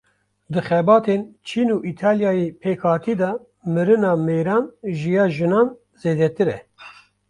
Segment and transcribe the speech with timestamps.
[0.51, 3.31] Di xebatên Çîn û Îtalyayê pêkhatî de
[3.73, 4.63] mirina mêran
[4.97, 5.67] ji ya jinan
[6.01, 6.59] zêdetir e.